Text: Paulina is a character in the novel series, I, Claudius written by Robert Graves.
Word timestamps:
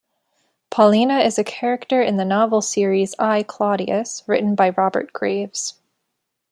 Paulina 0.71 1.19
is 1.19 1.37
a 1.37 1.43
character 1.43 2.01
in 2.01 2.17
the 2.17 2.25
novel 2.25 2.63
series, 2.63 3.13
I, 3.19 3.43
Claudius 3.43 4.23
written 4.25 4.55
by 4.55 4.71
Robert 4.71 5.13
Graves. 5.13 5.75